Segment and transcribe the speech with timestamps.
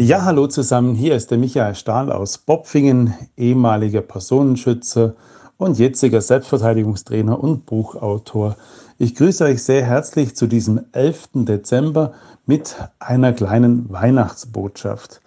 [0.00, 0.94] Ja, hallo zusammen.
[0.94, 5.14] Hier ist der Michael Stahl aus Bopfingen, ehemaliger Personenschützer
[5.56, 8.54] und jetziger Selbstverteidigungstrainer und Buchautor.
[8.98, 11.30] Ich grüße euch sehr herzlich zu diesem 11.
[11.34, 12.12] Dezember
[12.46, 15.20] mit einer kleinen Weihnachtsbotschaft.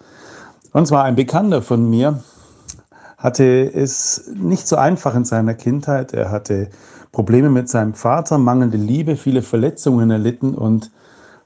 [0.72, 2.22] Und zwar ein Bekannter von mir
[3.18, 6.14] hatte es nicht so einfach in seiner Kindheit.
[6.14, 6.70] Er hatte
[7.12, 10.90] Probleme mit seinem Vater, mangelnde Liebe, viele Verletzungen erlitten und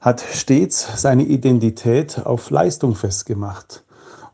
[0.01, 3.83] hat stets seine Identität auf Leistung festgemacht.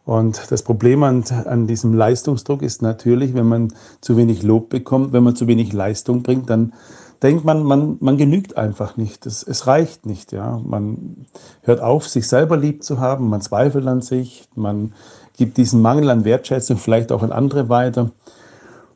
[0.05, 5.13] Und das Problem an, an diesem Leistungsdruck ist natürlich, wenn man zu wenig Lob bekommt,
[5.13, 6.73] wenn man zu wenig Leistung bringt, dann
[7.21, 9.25] denkt man, man, man genügt einfach nicht.
[9.25, 10.33] Es, es reicht nicht.
[10.33, 10.59] Ja?
[10.63, 11.25] Man
[11.61, 14.93] hört auf, sich selber lieb zu haben, man zweifelt an sich, man
[15.37, 18.11] gibt diesen Mangel an Wertschätzung vielleicht auch an andere weiter.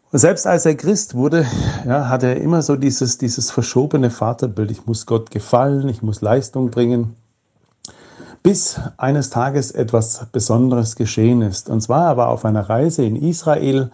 [0.09, 1.45] Und selbst als er Christ wurde,
[1.85, 4.71] ja, hatte er immer so dieses, dieses verschobene Vaterbild.
[4.71, 7.15] Ich muss Gott gefallen, ich muss Leistung bringen.
[8.41, 11.69] Bis eines Tages etwas Besonderes geschehen ist.
[11.69, 13.91] Und zwar er war auf einer Reise in Israel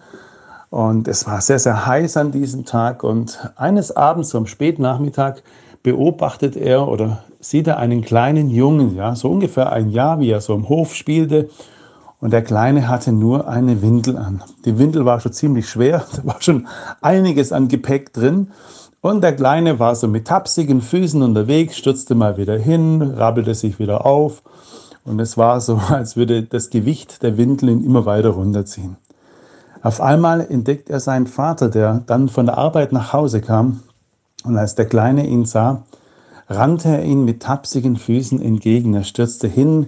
[0.70, 3.04] und es war sehr, sehr heiß an diesem Tag.
[3.04, 5.42] Und eines Abends, so am Spätnachmittag,
[5.82, 10.42] beobachtet er oder sieht er einen kleinen Jungen, ja, so ungefähr ein Jahr, wie er
[10.42, 11.50] so im Hof spielte
[12.24, 14.42] und der Kleine hatte nur eine Windel an.
[14.64, 16.70] Die Windel war schon ziemlich schwer, da war schon
[17.02, 18.52] einiges an Gepäck drin.
[19.02, 23.78] Und der Kleine war so mit tapsigen Füßen unterwegs, stürzte mal wieder hin, rabbelte sich
[23.78, 24.42] wieder auf.
[25.04, 28.96] Und es war so, als würde das Gewicht der Windel ihn immer weiter runterziehen.
[29.82, 33.82] Auf einmal entdeckt er seinen Vater, der dann von der Arbeit nach Hause kam.
[34.46, 35.84] Und als der Kleine ihn sah,
[36.48, 38.94] rannte er ihn mit tapsigen Füßen entgegen.
[38.94, 39.88] Er stürzte hin,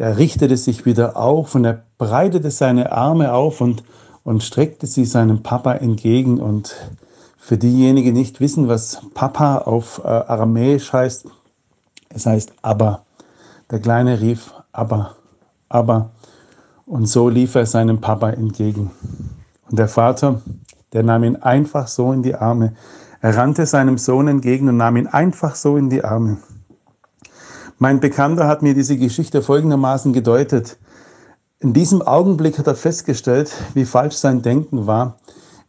[0.00, 3.84] er richtete sich wieder auf und er breitete seine Arme auf und,
[4.24, 6.40] und streckte sie seinem Papa entgegen.
[6.40, 6.74] Und
[7.36, 11.26] für diejenigen, die nicht wissen, was Papa auf äh, Aramäisch heißt,
[12.08, 13.02] es heißt Abba.
[13.70, 15.16] Der Kleine rief Abba,
[15.68, 16.12] Abba.
[16.86, 18.90] Und so lief er seinem Papa entgegen.
[19.68, 20.40] Und der Vater,
[20.94, 22.72] der nahm ihn einfach so in die Arme.
[23.20, 26.38] Er rannte seinem Sohn entgegen und nahm ihn einfach so in die Arme.
[27.82, 30.76] Mein Bekannter hat mir diese Geschichte folgendermaßen gedeutet.
[31.60, 35.16] In diesem Augenblick hat er festgestellt, wie falsch sein Denken war,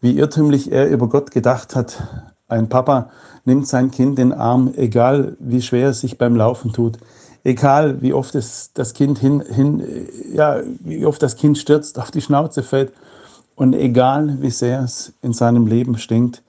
[0.01, 2.03] wie irrtümlich er über Gott gedacht hat.
[2.49, 3.11] Ein Papa
[3.45, 6.97] nimmt sein Kind in den Arm, egal wie schwer es sich beim Laufen tut,
[7.45, 9.81] egal wie oft es das Kind hin, hin,
[10.33, 12.91] ja, wie oft das Kind stürzt, auf die Schnauze fällt
[13.55, 16.43] und egal wie sehr es in seinem Leben stinkt.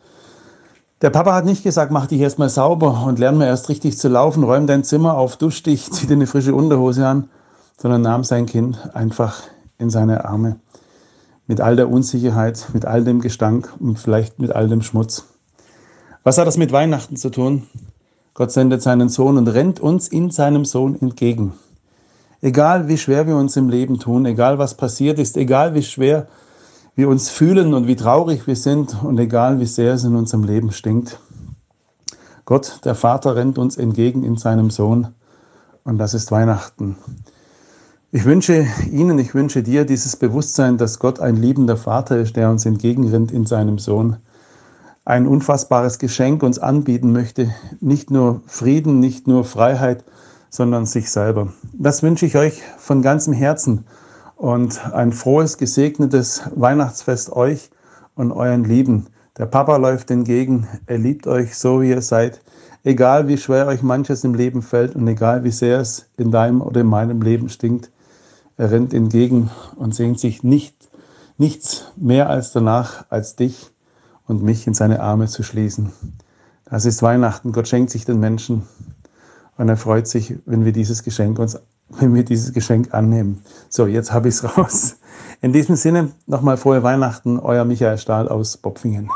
[1.02, 4.08] Der Papa hat nicht gesagt, mach dich erstmal sauber und lern mal erst richtig zu
[4.08, 7.28] laufen, räum dein Zimmer auf, dusch dich, zieh dir eine frische Unterhose an,
[7.76, 9.42] sondern nahm sein Kind einfach
[9.78, 10.60] in seine Arme.
[11.48, 15.24] Mit all der Unsicherheit, mit all dem Gestank und vielleicht mit all dem Schmutz.
[16.22, 17.64] Was hat das mit Weihnachten zu tun?
[18.34, 21.52] Gott sendet seinen Sohn und rennt uns in seinem Sohn entgegen.
[22.40, 26.28] Egal wie schwer wir uns im Leben tun, egal was passiert ist, egal wie schwer
[26.94, 30.44] wir uns fühlen und wie traurig wir sind und egal wie sehr es in unserem
[30.44, 31.18] Leben stinkt.
[32.44, 35.08] Gott, der Vater, rennt uns entgegen in seinem Sohn
[35.84, 36.96] und das ist Weihnachten.
[38.10, 42.50] Ich wünsche Ihnen, ich wünsche dir dieses Bewusstsein, dass Gott ein liebender Vater ist, der
[42.50, 44.18] uns entgegenrennt in seinem Sohn.
[45.06, 50.04] Ein unfassbares Geschenk uns anbieten möchte, nicht nur Frieden, nicht nur Freiheit,
[50.50, 51.54] sondern sich selber.
[51.72, 53.86] Das wünsche ich euch von ganzem Herzen
[54.36, 57.70] und ein frohes, gesegnetes Weihnachtsfest euch
[58.14, 59.06] und euren Lieben.
[59.38, 62.40] Der Papa läuft entgegen, er liebt euch so, wie ihr seid,
[62.84, 66.60] egal wie schwer euch manches im Leben fällt und egal wie sehr es in deinem
[66.60, 67.90] oder in meinem Leben stinkt.
[68.56, 70.90] Er rennt entgegen und sehnt sich nicht,
[71.38, 73.70] nichts mehr als danach, als dich
[74.26, 75.92] und mich in seine Arme zu schließen.
[76.64, 77.52] Das ist Weihnachten.
[77.52, 78.62] Gott schenkt sich den Menschen
[79.56, 81.58] und er freut sich, wenn wir dieses Geschenk uns
[81.98, 83.42] wenn wir dieses Geschenk annehmen.
[83.68, 84.96] So, jetzt habe ich es raus.
[85.40, 89.10] In diesem Sinne nochmal frohe Weihnachten, euer Michael Stahl aus Bopfingen.